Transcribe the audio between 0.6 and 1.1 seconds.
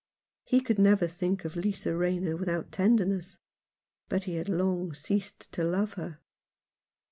could never